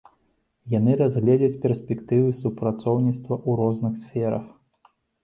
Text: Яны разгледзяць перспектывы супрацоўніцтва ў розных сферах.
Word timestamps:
Яны 0.73 0.91
разгледзяць 1.01 1.61
перспектывы 1.65 2.29
супрацоўніцтва 2.41 3.33
ў 3.47 3.61
розных 3.61 3.93
сферах. 4.05 4.49